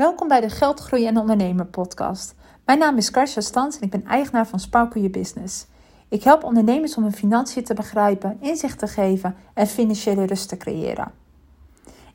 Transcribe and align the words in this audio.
Welkom 0.00 0.28
bij 0.28 0.40
de 0.40 0.50
Geldgroei 0.50 1.06
en 1.06 1.18
Ondernemer 1.18 1.66
podcast. 1.66 2.34
Mijn 2.64 2.78
naam 2.78 2.96
is 2.96 3.10
Karsja 3.10 3.40
Stans 3.40 3.76
en 3.76 3.82
ik 3.82 3.90
ben 3.90 4.06
eigenaar 4.06 4.46
van 4.46 4.60
Sparkle 4.60 5.00
Your 5.00 5.18
Business. 5.18 5.66
Ik 6.08 6.22
help 6.22 6.44
ondernemers 6.44 6.96
om 6.96 7.02
hun 7.02 7.12
financiën 7.12 7.64
te 7.64 7.74
begrijpen, 7.74 8.36
inzicht 8.40 8.78
te 8.78 8.86
geven 8.86 9.36
en 9.54 9.66
financiële 9.66 10.26
rust 10.26 10.48
te 10.48 10.56
creëren. 10.56 11.12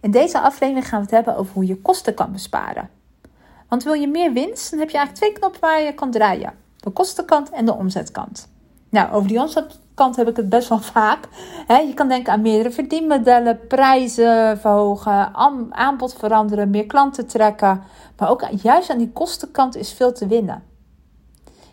In 0.02 0.12
deze 0.12 0.40
aflevering 0.40 0.88
gaan 0.88 1.00
we 1.00 1.06
het 1.06 1.16
hebben 1.16 1.38
over 1.38 1.54
hoe 1.54 1.66
je 1.66 1.82
kosten 1.82 2.14
kan 2.14 2.32
besparen. 2.32 2.90
Want 3.70 3.84
wil 3.84 3.94
je 3.94 4.08
meer 4.08 4.34
winst, 4.34 4.70
dan 4.70 4.80
heb 4.80 4.90
je 4.90 4.98
eigenlijk 4.98 5.26
twee 5.26 5.40
knoppen 5.40 5.62
waar 5.62 5.82
je 5.82 5.94
kan 5.94 6.12
draaien: 6.12 6.54
de 6.78 6.90
kostenkant 6.90 7.50
en 7.50 7.66
de 7.66 7.74
omzetkant. 7.74 8.50
Nou, 8.96 9.12
over 9.12 9.28
die 9.28 9.40
omzetkant 9.40 10.16
heb 10.16 10.28
ik 10.28 10.36
het 10.36 10.50
best 10.50 10.70
wel 10.70 10.80
vaak. 10.98 11.28
je 11.68 11.92
kan 11.94 12.08
denken 12.08 12.34
aan 12.34 12.42
meerdere 12.42 12.72
verdienmodellen, 12.72 13.68
prijzen 13.68 14.60
verhogen, 14.60 15.34
aanbod 15.72 16.14
veranderen, 16.14 16.70
meer 16.70 16.86
klanten 16.86 17.28
trekken. 17.28 17.84
Maar 18.18 18.30
ook 18.30 18.48
juist 18.62 18.90
aan 18.90 18.98
die 18.98 19.12
kostenkant 19.12 19.76
is 19.76 19.94
veel 19.94 20.14
te 20.14 20.28
winnen. 20.28 20.64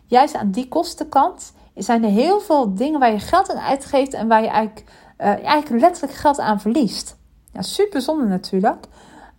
Juist 0.07 0.35
aan 0.35 0.51
die 0.51 0.69
kostenkant 0.69 1.53
zijn 1.75 2.05
er 2.05 2.11
heel 2.11 2.41
veel 2.41 2.75
dingen 2.75 3.01
waar 3.01 3.13
je 3.13 3.19
geld 3.19 3.51
aan 3.51 3.63
uitgeeft 3.63 4.15
en 4.15 4.29
waar 4.29 4.43
je 4.43 4.49
eigenlijk, 4.49 4.91
uh, 5.19 5.27
eigenlijk 5.27 5.83
letterlijk 5.83 6.19
geld 6.19 6.39
aan 6.39 6.61
verliest. 6.61 7.17
Ja, 7.53 7.63
super 7.63 8.01
zonde 8.01 8.25
natuurlijk. 8.25 8.87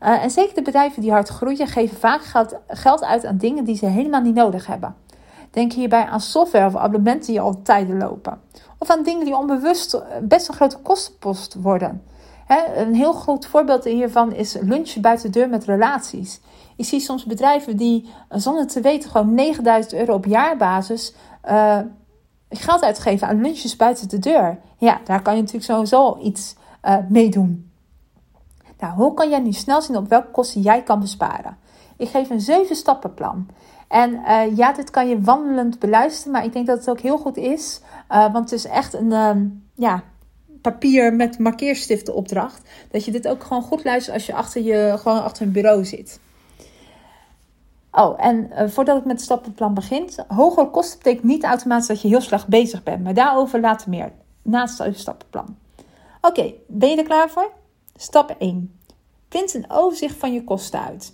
Uh, 0.02 0.24
en 0.24 0.32
zeker 0.32 0.56
de 0.56 0.62
bedrijven 0.62 1.02
die 1.02 1.12
hard 1.12 1.30
groeien, 1.30 1.68
geven 1.68 1.98
vaak 1.98 2.22
geld 2.68 3.04
uit 3.04 3.26
aan 3.26 3.38
dingen 3.38 3.64
die 3.64 3.78
ze 3.78 3.86
helemaal 3.86 4.22
niet 4.22 4.36
nodig 4.36 4.68
hebben. 4.68 4.96
Denk 5.54 5.74
hierbij 5.74 6.06
aan 6.06 6.22
software 6.22 6.66
of 6.66 6.76
abonnementen 6.76 7.28
die 7.28 7.42
al 7.42 7.62
tijden 7.62 7.98
lopen. 7.98 8.42
Of 8.78 8.90
aan 8.90 9.04
dingen 9.04 9.26
die 9.26 9.38
onbewust 9.38 9.94
eh, 9.94 10.02
best 10.22 10.48
een 10.48 10.54
grote 10.54 10.78
kostenpost 10.78 11.56
worden. 11.62 12.04
een 12.76 12.94
heel 12.94 13.14
groot 13.14 13.46
voorbeeld 13.46 13.84
hiervan 13.84 14.34
is 14.34 14.58
lunchen 14.62 15.02
buiten 15.02 15.32
de 15.32 15.40
deur 15.40 15.50
met 15.50 15.66
relaties. 15.66 16.42
Ik 16.76 16.86
zie 16.86 17.00
soms 17.00 17.26
bedrijven 17.26 17.78
die 17.78 18.10
eh, 18.30 18.40
zonder 18.40 18.68
te 18.68 18.82
weten 18.82 19.10
gewoon 19.10 19.34
9000 19.34 19.94
euro 19.94 20.14
op 20.14 20.26
jaarbasis 20.26 21.14
uh, 21.50 21.80
geld 22.50 22.84
uitgeven 22.84 23.28
aan 23.28 23.42
lunches 23.42 23.76
buiten 23.76 24.10
de 24.10 24.20
deur. 24.20 24.60
Ja, 24.78 25.00
daar 25.04 25.22
kan 25.22 25.36
je 25.36 25.42
natuurlijk 25.42 25.72
sowieso 25.72 26.18
iets 26.22 26.56
mee 27.10 27.30
doen. 27.30 27.72
Nou, 28.80 28.94
hoe 28.94 29.14
kan 29.14 29.30
jij 29.30 29.40
nu 29.40 29.52
snel 29.52 29.82
zien 29.82 29.98
op 29.98 30.10
welke 30.10 30.32
kosten 30.32 30.62
jij 30.62 30.84
kan 30.84 31.00
besparen? 31.00 31.58
Ik 31.98 32.10
geef 32.10 32.30
een 32.30 32.42
7 32.42 32.76
stappenplan. 32.76 33.48
En 33.88 34.12
uh, 34.14 34.58
ja, 34.58 34.74
dit 34.74 34.90
kan 34.90 35.10
je 35.10 35.22
wandelend 35.22 35.80
beluisteren, 35.80 36.32
maar 36.32 36.46
ik 36.46 36.54
denk 36.54 36.68
dat 36.68 36.78
het 36.78 36.90
ook 36.90 37.00
heel 37.00 37.18
goed 37.18 37.38
is. 37.38 37.82
Uh, 38.12 38.34
want 38.34 38.50
het 38.50 38.60
is 38.60 38.66
echt 38.66 38.94
een 38.94 39.12
uh, 39.12 39.36
ja, 39.74 40.04
papier 40.62 41.14
met 41.14 41.40
markeerstiften 41.40 42.16
opdracht. 42.16 42.62
Dat 42.92 43.06
je 43.06 43.12
dit 43.12 43.28
ook 43.28 43.44
gewoon 43.44 43.64
goed 43.64 43.84
luistert 43.84 44.16
als 44.16 44.26
je 44.26 44.34
achter, 44.34 44.62
je, 44.62 44.96
gewoon 44.98 45.24
achter 45.24 45.46
een 45.46 45.52
bureau 45.52 45.86
zit. 45.86 46.20
Oh, 47.92 48.26
en 48.26 48.50
uh, 48.52 48.68
voordat 48.68 48.98
ik 48.98 49.06
met 49.06 49.16
het 49.16 49.26
stappenplan 49.26 49.74
begin. 49.74 50.10
Hogere 50.28 50.70
kosten 50.70 50.98
betekent 50.98 51.24
niet 51.24 51.44
automatisch 51.44 51.88
dat 51.88 52.02
je 52.02 52.08
heel 52.08 52.22
slecht 52.22 52.48
bezig 52.48 52.84
bent. 52.84 53.04
Maar 53.04 53.14
daarover 53.14 53.60
later 53.60 53.90
meer. 53.90 54.12
Naast 54.42 54.78
het 54.78 55.00
stappenplan. 55.00 55.58
Oké, 56.22 56.54
ben 56.68 56.90
je 56.90 56.98
er 56.98 57.04
klaar 57.04 57.30
voor? 57.30 57.52
Stap 57.96 58.36
1. 58.40 58.80
Print 59.28 59.54
een 59.54 59.66
overzicht 59.70 60.16
van 60.16 60.34
je 60.34 60.44
kosten 60.44 60.80
uit. 60.80 61.14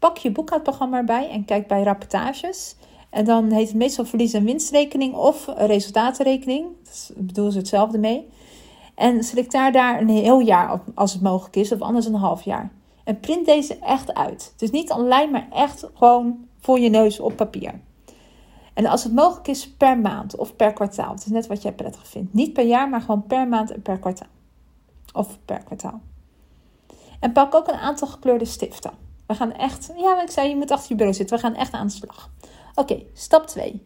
Pak 0.00 0.16
je 0.16 0.30
boekhoudprogramma 0.30 0.96
erbij 0.96 1.30
en 1.30 1.44
kijk 1.44 1.66
bij 1.66 1.82
rapportages. 1.82 2.76
En 3.10 3.24
dan 3.24 3.50
heet 3.50 3.68
het 3.68 3.76
meestal 3.76 4.04
verlies- 4.04 4.32
en 4.32 4.44
winstrekening 4.44 5.14
of 5.14 5.48
resultatenrekening. 5.56 6.66
Dat 6.84 7.12
bedoelen 7.16 7.52
ze 7.52 7.58
hetzelfde 7.58 7.98
mee. 7.98 8.28
En 8.94 9.24
selecteer 9.24 9.72
daar 9.72 10.00
een 10.00 10.08
heel 10.08 10.40
jaar 10.40 10.80
als 10.94 11.12
het 11.12 11.22
mogelijk 11.22 11.56
is, 11.56 11.72
of 11.72 11.80
anders 11.80 12.06
een 12.06 12.14
half 12.14 12.42
jaar. 12.42 12.72
En 13.04 13.20
print 13.20 13.46
deze 13.46 13.78
echt 13.78 14.14
uit. 14.14 14.54
Dus 14.56 14.70
niet 14.70 14.90
online, 14.90 15.30
maar 15.30 15.48
echt 15.52 15.86
gewoon 15.94 16.48
voor 16.60 16.78
je 16.78 16.88
neus 16.88 17.20
op 17.20 17.36
papier. 17.36 17.80
En 18.74 18.86
als 18.86 19.04
het 19.04 19.14
mogelijk 19.14 19.48
is, 19.48 19.70
per 19.70 19.98
maand 19.98 20.36
of 20.36 20.56
per 20.56 20.72
kwartaal. 20.72 21.12
Het 21.12 21.24
is 21.24 21.30
net 21.30 21.46
wat 21.46 21.62
jij 21.62 21.72
prettig 21.72 22.06
vindt. 22.06 22.34
Niet 22.34 22.52
per 22.52 22.66
jaar, 22.66 22.88
maar 22.88 23.00
gewoon 23.00 23.26
per 23.26 23.48
maand 23.48 23.70
en 23.70 23.82
per 23.82 23.98
kwartaal. 23.98 24.28
Of 25.12 25.38
per 25.44 25.62
kwartaal. 25.64 26.00
En 27.20 27.32
pak 27.32 27.54
ook 27.54 27.68
een 27.68 27.74
aantal 27.74 28.08
gekleurde 28.08 28.44
stiften. 28.44 29.08
We 29.30 29.36
gaan 29.36 29.52
echt, 29.52 29.92
ja, 29.96 30.22
ik 30.22 30.30
zei, 30.30 30.48
je 30.48 30.56
moet 30.56 30.70
achter 30.70 30.88
je 30.88 30.94
bureau 30.94 31.16
zitten. 31.16 31.36
We 31.36 31.42
gaan 31.42 31.54
echt 31.54 31.72
aan 31.72 31.86
de 31.86 31.92
slag. 31.92 32.30
Oké, 32.74 33.02
stap 33.14 33.46
2. 33.46 33.82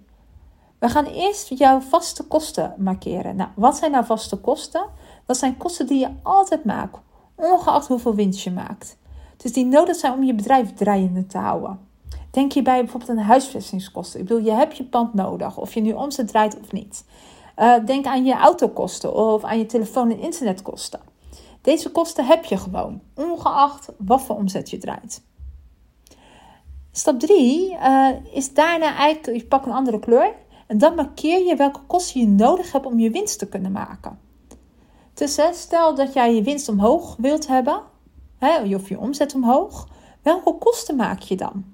We 0.79 0.89
gaan 0.89 1.05
eerst 1.05 1.49
jouw 1.49 1.81
vaste 1.81 2.23
kosten 2.23 2.75
markeren. 2.79 3.37
Nou, 3.37 3.51
wat 3.57 3.77
zijn 3.77 3.91
nou 3.91 4.05
vaste 4.05 4.37
kosten? 4.37 4.87
Dat 5.27 5.37
zijn 5.37 5.57
kosten 5.57 5.87
die 5.87 5.99
je 5.99 6.09
altijd 6.23 6.65
maakt, 6.65 6.99
ongeacht 7.35 7.87
hoeveel 7.87 8.15
winst 8.15 8.45
je 8.45 8.51
maakt. 8.51 8.97
Dus 9.37 9.53
die 9.53 9.65
nodig 9.65 9.97
zijn 9.97 10.13
om 10.13 10.23
je 10.23 10.35
bedrijf 10.35 10.73
draaiende 10.75 11.27
te 11.27 11.39
houden. 11.39 11.79
Denk 12.31 12.53
hierbij 12.53 12.81
bijvoorbeeld 12.81 13.11
aan 13.11 13.25
huisvestingskosten. 13.25 14.21
Ik 14.21 14.27
bedoel, 14.27 14.45
je 14.45 14.53
hebt 14.53 14.77
je 14.77 14.85
pand 14.85 15.15
nodig, 15.15 15.57
of 15.57 15.75
je 15.75 15.81
nu 15.81 15.93
omzet 15.93 16.29
draait 16.29 16.61
of 16.61 16.73
niet. 16.73 17.05
Uh, 17.59 17.75
denk 17.87 18.07
aan 18.07 18.25
je 18.25 18.35
autokosten 18.35 19.15
of 19.15 19.45
aan 19.45 19.59
je 19.59 19.67
telefoon- 19.67 20.11
en 20.11 20.19
internetkosten. 20.19 21.01
Deze 21.61 21.91
kosten 21.91 22.27
heb 22.27 22.45
je 22.45 22.57
gewoon, 22.57 23.01
ongeacht 23.15 23.89
wat 23.99 24.23
voor 24.23 24.37
omzet 24.37 24.71
je 24.71 24.79
draait. 24.79 25.23
Stap 26.97 27.21
3 27.21 27.71
uh, 27.71 28.09
eh, 28.09 28.17
is 28.33 28.55
daarna 28.55 28.97
eigenlijk, 28.97 29.39
je 29.41 29.47
pakt 29.47 29.67
een 29.67 29.73
andere 29.73 29.99
kleur 29.99 30.33
en 30.67 30.79
dan 30.79 30.95
markeer 30.95 31.47
je 31.47 31.57
welke 31.57 31.81
kosten 31.87 32.21
je 32.21 32.27
nodig 32.27 32.73
hebt 32.73 32.87
om 32.87 32.99
je 32.99 33.11
winst 33.11 33.39
te 33.39 33.49
kunnen 33.49 33.73
maken. 33.73 34.19
Dus 35.15 35.41
stel 35.53 35.95
dat 35.95 36.13
jij 36.13 36.35
je 36.35 36.43
winst 36.43 36.69
omhoog 36.69 37.17
wilt 37.19 37.47
hebben, 37.47 37.81
hè, 38.39 38.75
of 38.75 38.89
je 38.89 38.99
omzet 38.99 39.35
omhoog, 39.35 39.89
welke 40.23 40.55
kosten 40.59 40.97
maak 40.97 41.21
je 41.21 41.37
dan? 41.37 41.65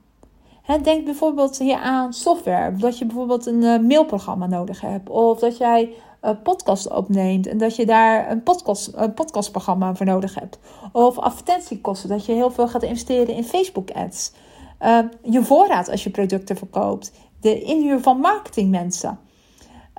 Hè, 0.62 0.78
denk 0.78 1.04
bijvoorbeeld 1.04 1.58
hier 1.58 1.78
aan 1.78 2.12
software, 2.12 2.76
dat 2.76 2.98
je 2.98 3.06
bijvoorbeeld 3.06 3.47
een 3.47 3.62
uh, 3.62 3.78
mailprogramma 3.78 4.47
nodig 4.47 4.81
hebt, 4.81 5.08
of 5.08 5.38
dat 5.38 5.56
jij 5.56 5.92
een 6.20 6.42
podcast 6.42 6.91
opneemt 6.91 7.47
en 7.47 7.58
dat 7.58 7.76
je 7.76 7.87
daar 7.87 8.31
een, 8.31 8.42
podcast, 8.42 8.92
een 8.94 9.14
podcastprogramma 9.14 9.94
voor 9.94 10.06
nodig 10.06 10.34
hebt. 10.34 10.58
Of 10.92 11.19
advertentiekosten, 11.19 12.08
dat 12.08 12.26
je 12.26 12.32
heel 12.32 12.50
veel 12.50 12.69
gaat 12.69 12.82
investeren 12.82 13.34
in 13.34 13.44
Facebook 13.44 13.91
ads. 13.91 14.32
Uh, 14.82 14.98
je 15.22 15.42
voorraad 15.42 15.91
als 15.91 16.04
je 16.04 16.10
producten 16.10 16.56
verkoopt. 16.56 17.12
De 17.41 17.60
inhuur 17.60 18.00
van 18.00 18.18
marketingmensen. 18.18 19.18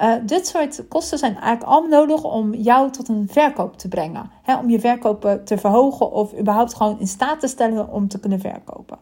Uh, 0.02 0.14
dit 0.26 0.48
soort 0.48 0.88
kosten 0.88 1.18
zijn 1.18 1.34
eigenlijk 1.34 1.64
allemaal 1.64 2.00
nodig 2.00 2.24
om 2.24 2.54
jou 2.54 2.92
tot 2.92 3.08
een 3.08 3.28
verkoop 3.32 3.78
te 3.78 3.88
brengen. 3.88 4.32
Hè, 4.42 4.58
om 4.58 4.70
je 4.70 4.80
verkopen 4.80 5.46
te 5.46 5.58
verhogen 5.58 6.12
of 6.12 6.38
überhaupt 6.40 6.74
gewoon 6.74 7.00
in 7.00 7.08
staat 7.08 7.40
te 7.40 7.48
stellen 7.48 7.90
om 7.90 8.08
te 8.08 8.20
kunnen 8.20 8.40
verkopen. 8.40 8.98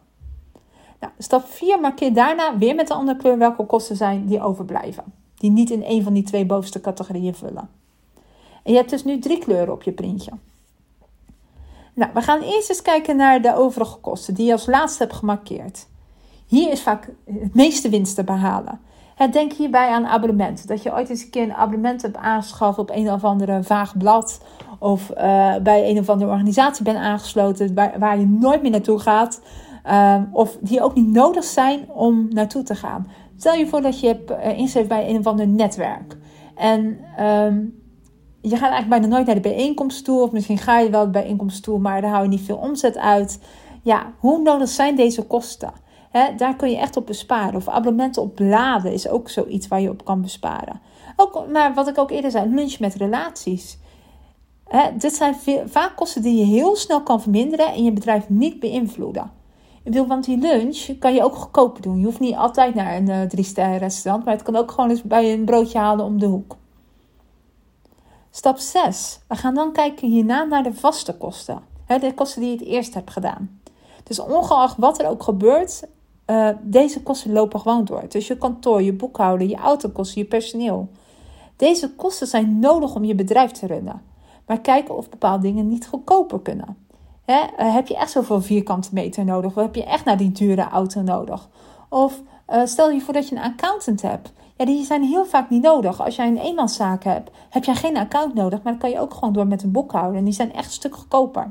Nou, 1.00 1.12
stap 1.18 1.44
4 1.46 1.80
markeer 1.80 2.14
daarna 2.14 2.58
weer 2.58 2.74
met 2.74 2.90
een 2.90 2.96
andere 2.96 3.18
kleur 3.18 3.38
welke 3.38 3.66
kosten 3.66 3.96
zijn 3.96 4.26
die 4.26 4.42
overblijven. 4.42 5.04
Die 5.34 5.50
niet 5.50 5.70
in 5.70 5.82
een 5.84 6.02
van 6.02 6.12
die 6.12 6.22
twee 6.22 6.46
bovenste 6.46 6.80
categorieën 6.80 7.34
vullen. 7.34 7.68
En 8.62 8.72
je 8.72 8.76
hebt 8.76 8.90
dus 8.90 9.04
nu 9.04 9.18
drie 9.18 9.38
kleuren 9.38 9.72
op 9.72 9.82
je 9.82 9.92
printje. 9.92 10.32
Nou, 11.94 12.10
we 12.14 12.20
gaan 12.20 12.40
eerst 12.40 12.68
eens 12.68 12.82
kijken 12.82 13.16
naar 13.16 13.42
de 13.42 13.56
overige 13.56 13.96
kosten 13.96 14.34
die 14.34 14.46
je 14.46 14.52
als 14.52 14.66
laatste 14.66 15.02
hebt 15.02 15.16
gemarkeerd. 15.16 15.88
Hier 16.46 16.70
is 16.70 16.82
vaak 16.82 17.08
het 17.24 17.54
meeste 17.54 17.88
winst 17.88 18.14
te 18.14 18.24
behalen. 18.24 18.80
Denk 19.30 19.52
hierbij 19.52 19.88
aan 19.88 20.06
abonnementen. 20.06 20.66
Dat 20.66 20.82
je 20.82 20.92
ooit 20.92 21.10
eens 21.10 21.22
een 21.22 21.30
keer 21.30 21.42
een 21.42 21.54
abonnement 21.54 22.02
hebt 22.02 22.16
aangeschaft 22.16 22.78
op 22.78 22.90
een 22.90 23.12
of 23.12 23.24
andere 23.24 23.62
vaag 23.62 23.96
blad. 23.96 24.40
Of 24.78 25.10
uh, 25.10 25.56
bij 25.56 25.90
een 25.90 25.98
of 25.98 26.08
andere 26.08 26.30
organisatie 26.30 26.84
bent 26.84 26.96
aangesloten 26.96 27.74
waar, 27.74 27.98
waar 27.98 28.18
je 28.18 28.26
nooit 28.26 28.62
meer 28.62 28.70
naartoe 28.70 28.98
gaat. 28.98 29.40
Uh, 29.86 30.22
of 30.32 30.56
die 30.60 30.82
ook 30.82 30.94
niet 30.94 31.12
nodig 31.12 31.44
zijn 31.44 31.90
om 31.90 32.28
naartoe 32.30 32.62
te 32.62 32.74
gaan. 32.74 33.10
Stel 33.36 33.54
je 33.54 33.66
voor 33.66 33.80
dat 33.80 34.00
je 34.00 34.06
hebt 34.06 34.76
uh, 34.76 34.86
bij 34.86 35.08
een 35.08 35.18
of 35.18 35.26
ander 35.26 35.48
netwerk. 35.48 36.16
En 36.54 36.98
um, 37.20 37.79
je 38.40 38.56
gaat 38.56 38.70
eigenlijk 38.70 38.88
bijna 38.88 39.06
nooit 39.06 39.26
naar 39.26 39.34
de 39.34 39.40
bijeenkomst 39.40 40.04
toe. 40.04 40.22
Of 40.22 40.32
misschien 40.32 40.58
ga 40.58 40.78
je 40.78 40.90
wel 40.90 41.04
de 41.04 41.10
bijeenkomst 41.10 41.62
toe, 41.62 41.78
maar 41.78 42.00
daar 42.00 42.10
hou 42.10 42.22
je 42.22 42.28
niet 42.28 42.40
veel 42.40 42.56
omzet 42.56 42.98
uit. 42.98 43.38
Ja, 43.82 44.12
hoe 44.18 44.42
nodig 44.42 44.68
zijn 44.68 44.96
deze 44.96 45.22
kosten? 45.22 45.72
daar 46.36 46.56
kun 46.56 46.70
je 46.70 46.76
echt 46.76 46.96
op 46.96 47.06
besparen. 47.06 47.54
Of 47.54 47.68
abonnementen 47.68 48.22
op 48.22 48.34
bladen 48.34 48.92
is 48.92 49.08
ook 49.08 49.28
zoiets 49.28 49.68
waar 49.68 49.80
je 49.80 49.90
op 49.90 50.04
kan 50.04 50.20
besparen. 50.20 50.80
Ook, 51.16 51.44
maar 51.52 51.74
wat 51.74 51.88
ik 51.88 51.98
ook 51.98 52.10
eerder 52.10 52.30
zei, 52.30 52.54
lunch 52.54 52.78
met 52.78 52.94
relaties. 52.94 53.78
dit 54.98 55.14
zijn 55.14 55.34
vaak 55.66 55.96
kosten 55.96 56.22
die 56.22 56.36
je 56.36 56.44
heel 56.44 56.76
snel 56.76 57.02
kan 57.02 57.22
verminderen 57.22 57.72
en 57.72 57.84
je 57.84 57.92
bedrijf 57.92 58.28
niet 58.28 58.60
beïnvloeden. 58.60 59.30
Ik 59.84 59.90
bedoel, 59.90 60.06
want 60.06 60.24
die 60.24 60.38
lunch 60.38 60.98
kan 60.98 61.14
je 61.14 61.24
ook 61.24 61.34
goedkoper 61.34 61.82
doen. 61.82 61.98
Je 61.98 62.04
hoeft 62.04 62.20
niet 62.20 62.36
altijd 62.36 62.74
naar 62.74 62.96
een 62.96 63.08
uh, 63.08 63.22
drie-sterren 63.22 63.78
restaurant, 63.78 64.24
maar 64.24 64.34
het 64.34 64.42
kan 64.42 64.56
ook 64.56 64.70
gewoon 64.70 64.90
eens 64.90 65.02
bij 65.02 65.32
een 65.32 65.44
broodje 65.44 65.78
halen 65.78 66.04
om 66.04 66.18
de 66.18 66.26
hoek. 66.26 66.56
Stap 68.32 68.58
6. 68.58 69.20
We 69.26 69.34
gaan 69.34 69.54
dan 69.54 69.72
kijken 69.72 70.08
hierna 70.08 70.44
naar 70.44 70.62
de 70.62 70.74
vaste 70.74 71.14
kosten. 71.16 71.62
de 71.86 72.14
kosten 72.14 72.40
die 72.40 72.50
je 72.50 72.56
het 72.56 72.66
eerst 72.66 72.94
hebt 72.94 73.10
gedaan. 73.10 73.60
Dus 74.02 74.18
ongeacht 74.18 74.76
wat 74.76 75.00
er 75.00 75.08
ook 75.08 75.22
gebeurt, 75.22 75.82
uh, 76.26 76.48
deze 76.60 77.02
kosten 77.02 77.32
lopen 77.32 77.60
gewoon 77.60 77.84
door. 77.84 78.04
Dus 78.08 78.26
je 78.26 78.38
kantoor, 78.38 78.82
je 78.82 78.92
boekhouden, 78.92 79.48
je 79.48 79.56
autokosten, 79.56 80.20
je 80.20 80.26
personeel. 80.26 80.88
Deze 81.56 81.94
kosten 81.94 82.26
zijn 82.26 82.58
nodig 82.58 82.94
om 82.94 83.04
je 83.04 83.14
bedrijf 83.14 83.50
te 83.50 83.66
runnen. 83.66 84.02
Maar 84.46 84.60
kijken 84.60 84.96
of 84.96 85.08
bepaalde 85.08 85.42
dingen 85.42 85.68
niet 85.68 85.86
goedkoper 85.86 86.40
kunnen. 86.40 86.76
Uh, 87.26 87.44
heb 87.56 87.86
je 87.86 87.96
echt 87.96 88.10
zoveel 88.10 88.40
vierkante 88.40 88.88
meter 88.92 89.24
nodig? 89.24 89.50
Of 89.50 89.62
heb 89.62 89.74
je 89.74 89.84
echt 89.84 90.04
naar 90.04 90.16
die 90.16 90.32
dure 90.32 90.68
auto 90.68 91.00
nodig? 91.00 91.48
Of 91.88 92.20
uh, 92.48 92.64
stel 92.64 92.90
je 92.90 93.00
voor 93.00 93.14
dat 93.14 93.28
je 93.28 93.36
een 93.36 93.42
accountant 93.42 94.02
hebt. 94.02 94.32
Ja, 94.60 94.66
die 94.66 94.84
zijn 94.84 95.02
heel 95.02 95.24
vaak 95.24 95.50
niet 95.50 95.62
nodig. 95.62 96.00
Als 96.00 96.16
jij 96.16 96.28
een 96.28 96.38
eenmanszaak 96.38 97.04
hebt, 97.04 97.30
heb 97.50 97.64
jij 97.64 97.74
geen 97.74 97.96
account 97.96 98.34
nodig. 98.34 98.62
Maar 98.62 98.72
dan 98.72 98.80
kan 98.80 98.90
je 98.90 99.00
ook 99.00 99.14
gewoon 99.14 99.32
door 99.32 99.46
met 99.46 99.62
een 99.62 99.72
boekhouder. 99.72 100.18
En 100.18 100.24
die 100.24 100.32
zijn 100.32 100.52
echt 100.52 100.64
een 100.64 100.72
stuk 100.72 100.94
goedkoper. 100.94 101.50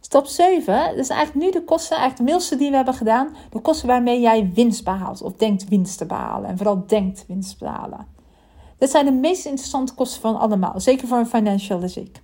Stap 0.00 0.26
7, 0.26 0.86
dat 0.88 0.96
is 0.96 1.08
eigenlijk 1.08 1.44
nu 1.46 1.52
de 1.52 1.64
kosten, 1.64 1.96
eigenlijk 1.96 2.16
de 2.16 2.22
middelste 2.22 2.56
die 2.56 2.70
we 2.70 2.76
hebben 2.76 2.94
gedaan. 2.94 3.36
De 3.50 3.60
kosten 3.60 3.88
waarmee 3.88 4.20
jij 4.20 4.50
winst 4.54 4.84
behaalt. 4.84 5.22
Of 5.22 5.32
denkt 5.32 5.68
winst 5.68 5.98
te 5.98 6.06
behalen. 6.06 6.48
En 6.48 6.56
vooral 6.56 6.84
denkt 6.86 7.24
winst 7.28 7.58
te 7.58 7.64
behalen. 7.64 8.06
Dat 8.78 8.90
zijn 8.90 9.04
de 9.04 9.12
meest 9.12 9.44
interessante 9.46 9.94
kosten 9.94 10.20
van 10.20 10.38
allemaal. 10.38 10.80
Zeker 10.80 11.08
voor 11.08 11.18
een 11.18 11.26
financial 11.26 11.82
als 11.82 11.96
ik. 11.96 12.22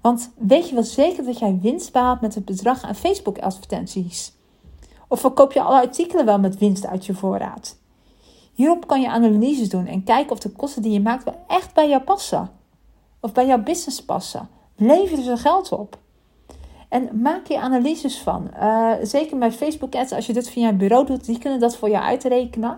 Want 0.00 0.30
weet 0.36 0.68
je 0.68 0.74
wel 0.74 0.84
zeker 0.84 1.24
dat 1.24 1.38
jij 1.38 1.58
winst 1.62 1.92
behaalt 1.92 2.20
met 2.20 2.34
het 2.34 2.44
bedrag 2.44 2.82
aan 2.82 2.94
Facebook 2.94 3.38
advertenties? 3.38 4.37
Of 5.08 5.20
verkoop 5.20 5.52
je 5.52 5.62
alle 5.62 5.80
artikelen 5.80 6.24
wel 6.24 6.38
met 6.38 6.58
winst 6.58 6.86
uit 6.86 7.06
je 7.06 7.14
voorraad? 7.14 7.76
Hierop 8.52 8.86
kan 8.86 9.00
je 9.00 9.08
analyses 9.08 9.68
doen 9.68 9.86
en 9.86 10.04
kijken 10.04 10.32
of 10.32 10.38
de 10.38 10.50
kosten 10.50 10.82
die 10.82 10.92
je 10.92 11.00
maakt 11.00 11.24
wel 11.24 11.44
echt 11.46 11.74
bij 11.74 11.88
jou 11.88 12.02
passen. 12.02 12.50
Of 13.20 13.32
bij 13.32 13.46
jouw 13.46 13.62
business 13.62 14.04
passen. 14.04 14.48
Leveren 14.76 15.24
ze 15.24 15.36
geld 15.36 15.72
op? 15.72 15.98
En 16.88 17.20
maak 17.22 17.46
je 17.46 17.60
analyses 17.60 18.18
van. 18.18 18.50
Uh, 18.60 18.92
zeker 19.02 19.36
met 19.36 19.54
Facebook 19.54 19.94
ads, 19.94 20.12
als 20.12 20.26
je 20.26 20.32
dit 20.32 20.50
via 20.50 20.68
een 20.68 20.76
bureau 20.76 21.06
doet, 21.06 21.24
die 21.24 21.38
kunnen 21.38 21.60
dat 21.60 21.76
voor 21.76 21.88
je 21.88 22.00
uitrekenen. 22.00 22.70
Um, 22.70 22.76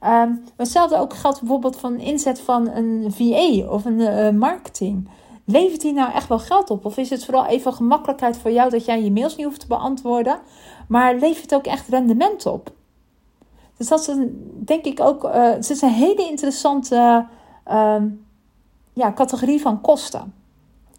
maar 0.00 0.38
hetzelfde 0.56 0.96
ook 0.96 1.14
geldt 1.14 1.40
bijvoorbeeld 1.40 1.76
van 1.76 1.98
inzet 1.98 2.40
van 2.40 2.68
een 2.68 3.12
VA 3.12 3.68
of 3.68 3.84
een 3.84 3.98
uh, 3.98 4.30
marketing. 4.30 5.08
Levert 5.44 5.80
die 5.80 5.92
nou 5.92 6.12
echt 6.12 6.28
wel 6.28 6.38
geld 6.38 6.70
op? 6.70 6.84
Of 6.84 6.96
is 6.96 7.10
het 7.10 7.24
vooral 7.24 7.46
even 7.46 7.72
gemakkelijkheid 7.72 8.38
voor 8.38 8.50
jou 8.50 8.70
dat 8.70 8.84
jij 8.84 9.02
je 9.02 9.10
mails 9.10 9.36
niet 9.36 9.46
hoeft 9.46 9.60
te 9.60 9.66
beantwoorden? 9.66 10.40
Maar 10.88 11.14
levert 11.14 11.42
het 11.42 11.54
ook 11.54 11.66
echt 11.66 11.88
rendement 11.88 12.46
op? 12.46 12.72
Dus 13.76 13.88
dat 13.88 14.00
is 14.00 14.06
een, 14.06 14.60
denk 14.64 14.84
ik 14.84 15.00
ook, 15.00 15.24
uh, 15.24 15.32
het 15.32 15.70
is 15.70 15.82
een 15.82 15.88
hele 15.88 16.28
interessante 16.28 17.26
uh, 17.68 18.02
ja, 18.92 19.12
categorie 19.12 19.60
van 19.60 19.80
kosten. 19.80 20.34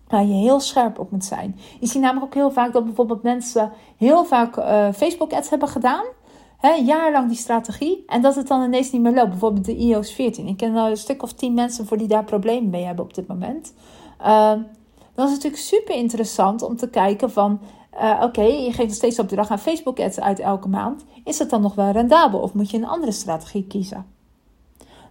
Waar 0.07 0.25
je 0.25 0.34
heel 0.34 0.60
scherp 0.60 1.00
op 1.00 1.12
moet 1.12 1.25
zijn. 1.25 1.60
Je 1.80 1.88
ziet 1.88 2.01
namelijk 2.01 2.25
ook 2.25 2.34
heel 2.34 2.51
vaak 2.51 2.74
dat 2.74 2.86
bijvoorbeeld 2.86 3.24
mensen 3.24 3.72
heel 3.98 4.25
vaak 4.25 4.57
uh, 4.57 4.92
Facebook 4.92 5.34
ads 5.34 5.50
hebben 5.50 5.68
gedaan. 5.68 6.06
Hè, 6.57 6.74
jarenlang 6.74 7.28
die 7.28 7.38
strategie. 7.38 8.04
En 8.07 8.22
dat 8.22 8.36
het 8.36 8.48
dan 8.48 8.63
ineens 8.63 8.92
niet 8.92 9.01
meer 9.01 9.13
loopt. 9.13 9.30
Bijvoorbeeld 9.30 9.66
de 9.66 9.75
iOS 9.75 10.13
14. 10.13 10.48
Ik 10.48 10.57
ken 10.57 10.75
een 10.75 10.98
stuk 10.98 11.24
of 11.24 11.34
tien 11.34 11.54
mensen 11.54 11.86
voor 11.86 11.98
die 11.98 12.07
daar 12.07 12.24
problemen 12.24 12.69
mee 12.69 12.86
hebben 12.86 13.06
op 13.06 13.13
dit 13.13 13.28
moment. 13.28 13.74
Uh, 14.24 14.52
dan 15.16 15.25
is 15.25 15.31
het 15.31 15.44
natuurlijk 15.44 15.64
super 15.64 15.96
interessant 15.96 16.62
om 16.62 16.78
te 16.78 16.90
kijken 16.90 17.31
van... 17.31 17.60
Uh, 17.94 18.22
Oké, 18.24 18.42
je 18.42 18.72
geeft 18.72 18.88
nog 18.88 18.94
steeds 18.94 19.16
bedrag 19.16 19.50
aan 19.50 19.60
Facebook 19.60 20.00
ads 20.00 20.20
uit 20.20 20.40
elke 20.40 20.68
maand. 20.68 21.06
Is 21.24 21.40
het 21.40 21.50
dan 21.50 21.62
nog 21.62 21.75
wel 21.75 21.92
rendabel 21.92 22.40
of 22.40 22.54
moet 22.54 22.72
je 22.72 22.78
een 22.78 22.88
andere 22.88 23.12
strategie 23.12 23.68
kiezen? 23.68 24.06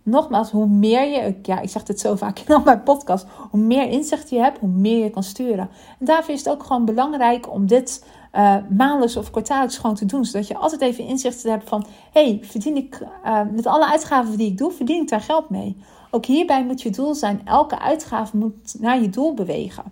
Nogmaals, 0.02 0.50
hoe 0.50 0.66
meer 0.66 1.08
je, 1.08 1.34
ja, 1.42 1.60
ik 1.60 1.68
zeg 1.68 1.82
dit 1.82 2.00
zo 2.00 2.16
vaak 2.16 2.38
in 2.38 2.54
al 2.54 2.62
mijn 2.64 2.82
podcast, 2.82 3.26
hoe 3.50 3.60
meer 3.60 3.88
inzicht 3.88 4.30
je 4.30 4.38
hebt, 4.38 4.58
hoe 4.58 4.68
meer 4.68 5.04
je 5.04 5.10
kan 5.10 5.22
sturen. 5.22 5.70
En 5.98 6.06
daarvoor 6.06 6.34
is 6.34 6.44
het 6.44 6.54
ook 6.54 6.62
gewoon 6.62 6.84
belangrijk 6.84 7.52
om 7.52 7.66
dit 7.66 8.04
uh, 8.34 8.56
maandelijks 8.76 9.16
of 9.16 9.30
kwartaallijks 9.30 9.78
gewoon 9.78 9.96
te 9.96 10.06
doen. 10.06 10.24
Zodat 10.24 10.46
je 10.46 10.56
altijd 10.56 10.80
even 10.80 11.06
inzicht 11.06 11.42
hebt 11.42 11.68
van, 11.68 11.86
hey, 12.12 12.38
verdien 12.42 12.76
ik 12.76 13.06
uh, 13.24 13.40
met 13.52 13.66
alle 13.66 13.90
uitgaven 13.90 14.38
die 14.38 14.50
ik 14.50 14.58
doe, 14.58 14.72
verdien 14.72 15.02
ik 15.02 15.08
daar 15.08 15.20
geld 15.20 15.50
mee? 15.50 15.76
Ook 16.14 16.26
hierbij 16.26 16.64
moet 16.64 16.82
je 16.82 16.90
doel 16.90 17.14
zijn, 17.14 17.40
elke 17.44 17.78
uitgave 17.78 18.36
moet 18.36 18.80
naar 18.80 19.00
je 19.00 19.10
doel 19.10 19.34
bewegen. 19.34 19.84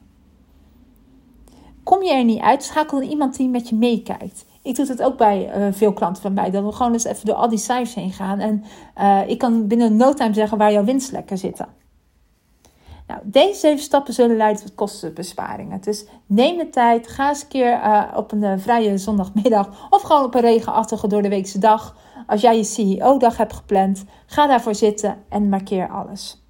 Kom 1.83 2.03
je 2.03 2.13
er 2.13 2.25
niet 2.25 2.41
uit, 2.41 2.63
schakel 2.63 3.03
iemand 3.03 3.37
die 3.37 3.49
met 3.49 3.69
je 3.69 3.75
meekijkt. 3.75 4.45
Ik 4.63 4.77
doe 4.77 4.87
het 4.87 5.03
ook 5.03 5.17
bij 5.17 5.57
uh, 5.57 5.73
veel 5.73 5.93
klanten 5.93 6.23
van 6.23 6.33
mij. 6.33 6.51
Dat 6.51 6.65
we 6.65 6.73
gewoon 6.73 6.93
eens 6.93 7.05
even 7.05 7.27
door 7.27 7.35
al 7.35 7.49
die 7.49 7.59
cijfers 7.59 7.95
heen 7.95 8.13
gaan. 8.13 8.39
En 8.39 8.65
uh, 8.99 9.29
ik 9.29 9.39
kan 9.39 9.67
binnen 9.67 9.97
no 9.97 10.13
time 10.13 10.35
zeggen 10.35 10.59
waar 10.59 10.73
jouw 10.73 10.85
winstlekken 10.85 11.39
zitten. 11.39 11.67
Nou, 13.07 13.21
deze 13.25 13.59
zeven 13.59 13.83
stappen 13.83 14.15
zullen 14.15 14.37
leiden 14.37 14.63
tot 14.63 14.75
kostenbesparingen. 14.75 15.81
Dus 15.81 16.07
neem 16.27 16.57
de 16.57 16.69
tijd. 16.69 17.09
Ga 17.09 17.29
eens 17.29 17.43
een 17.43 17.49
keer 17.49 17.73
uh, 17.73 18.05
op 18.17 18.33
een 18.33 18.61
vrije 18.61 18.99
zondagmiddag. 18.99 19.89
Of 19.91 20.03
gewoon 20.03 20.25
op 20.25 20.35
een 20.35 20.41
regenachtige 20.41 21.09
door 21.09 21.23
de 21.23 21.29
weekse 21.29 21.59
dag. 21.59 21.97
Als 22.31 22.41
jij 22.41 22.57
je 22.57 22.65
CEO-dag 22.65 23.37
hebt 23.37 23.53
gepland. 23.53 24.05
Ga 24.27 24.47
daarvoor 24.47 24.75
zitten 24.75 25.19
en 25.29 25.49
markeer 25.49 25.89
alles. 25.89 26.45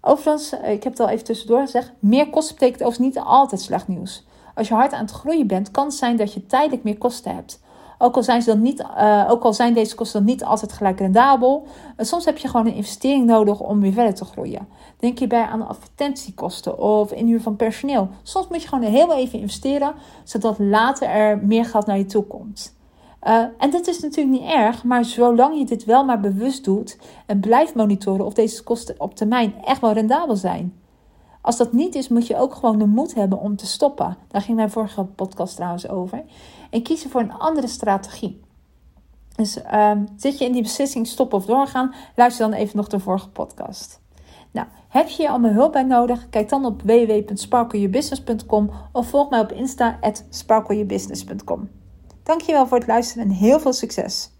Overigens, 0.00 0.52
ik 0.52 0.82
heb 0.82 0.92
het 0.92 1.00
al 1.00 1.08
even 1.08 1.24
tussendoor 1.24 1.60
gezegd. 1.60 1.92
Meer 1.98 2.30
kosten 2.30 2.54
betekent 2.54 2.82
overigens 2.82 3.14
niet 3.14 3.24
altijd 3.24 3.60
slecht 3.60 3.88
nieuws. 3.88 4.26
Als 4.54 4.68
je 4.68 4.74
hard 4.74 4.92
aan 4.92 5.04
het 5.04 5.10
groeien 5.10 5.46
bent, 5.46 5.70
kan 5.70 5.84
het 5.84 5.94
zijn 5.94 6.16
dat 6.16 6.32
je 6.32 6.46
tijdelijk 6.46 6.82
meer 6.82 6.98
kosten 6.98 7.34
hebt. 7.34 7.62
Ook 7.98 8.16
al 8.16 8.22
zijn, 8.22 8.42
ze 8.42 8.50
dan 8.50 8.62
niet, 8.62 8.80
uh, 8.80 9.26
ook 9.28 9.42
al 9.42 9.52
zijn 9.52 9.74
deze 9.74 9.94
kosten 9.94 10.18
dan 10.18 10.28
niet 10.28 10.44
altijd 10.44 10.72
gelijk 10.72 10.98
rendabel. 10.98 11.66
Uh, 11.96 12.06
soms 12.06 12.24
heb 12.24 12.38
je 12.38 12.48
gewoon 12.48 12.66
een 12.66 12.74
investering 12.74 13.26
nodig 13.26 13.60
om 13.60 13.80
weer 13.80 13.92
verder 13.92 14.14
te 14.14 14.24
groeien. 14.24 14.68
Denk 14.98 15.18
hierbij 15.18 15.44
aan 15.44 15.68
advertentiekosten 15.68 16.78
of 16.78 17.12
inhuur 17.12 17.40
van 17.40 17.56
personeel. 17.56 18.08
Soms 18.22 18.48
moet 18.48 18.62
je 18.62 18.68
gewoon 18.68 18.84
heel 18.84 19.14
even 19.14 19.38
investeren, 19.38 19.94
zodat 20.24 20.58
later 20.58 21.08
er 21.08 21.38
meer 21.38 21.64
geld 21.64 21.86
naar 21.86 21.98
je 21.98 22.06
toe 22.06 22.24
komt. 22.24 22.80
Uh, 23.26 23.44
en 23.58 23.70
dat 23.70 23.86
is 23.86 24.00
natuurlijk 24.00 24.40
niet 24.40 24.50
erg, 24.50 24.84
maar 24.84 25.04
zolang 25.04 25.58
je 25.58 25.64
dit 25.64 25.84
wel 25.84 26.04
maar 26.04 26.20
bewust 26.20 26.64
doet 26.64 26.98
en 27.26 27.40
blijft 27.40 27.74
monitoren 27.74 28.26
of 28.26 28.34
deze 28.34 28.62
kosten 28.62 28.94
op 28.98 29.14
termijn 29.14 29.54
echt 29.64 29.80
wel 29.80 29.92
rendabel 29.92 30.36
zijn. 30.36 30.80
Als 31.40 31.56
dat 31.56 31.72
niet 31.72 31.94
is, 31.94 32.08
moet 32.08 32.26
je 32.26 32.36
ook 32.36 32.54
gewoon 32.54 32.78
de 32.78 32.86
moed 32.86 33.14
hebben 33.14 33.38
om 33.38 33.56
te 33.56 33.66
stoppen. 33.66 34.16
Daar 34.28 34.42
ging 34.42 34.56
mijn 34.56 34.70
vorige 34.70 35.04
podcast 35.04 35.56
trouwens 35.56 35.88
over. 35.88 36.24
En 36.70 36.82
kiezen 36.82 37.10
voor 37.10 37.20
een 37.20 37.32
andere 37.32 37.66
strategie. 37.66 38.40
Dus 39.36 39.58
um, 39.74 40.08
zit 40.16 40.38
je 40.38 40.44
in 40.44 40.52
die 40.52 40.62
beslissing 40.62 41.06
stoppen 41.06 41.38
of 41.38 41.44
doorgaan, 41.44 41.94
luister 42.16 42.50
dan 42.50 42.58
even 42.58 42.76
nog 42.76 42.88
de 42.88 42.98
vorige 42.98 43.28
podcast. 43.28 44.00
Nou, 44.50 44.66
heb 44.88 45.08
je 45.08 45.16
hier 45.16 45.28
allemaal 45.28 45.52
hulp 45.52 45.72
bij 45.72 45.82
nodig? 45.82 46.28
Kijk 46.28 46.48
dan 46.48 46.64
op 46.64 46.82
www.sparkleyourbusiness.com 46.82 48.70
of 48.92 49.08
volg 49.08 49.30
mij 49.30 49.40
op 49.40 49.52
Insta 49.52 49.98
at 50.00 50.24
sparkleyourbusiness.com. 50.30 51.81
Dankjewel 52.22 52.66
voor 52.66 52.78
het 52.78 52.86
luisteren 52.86 53.24
en 53.24 53.30
heel 53.30 53.60
veel 53.60 53.72
succes! 53.72 54.30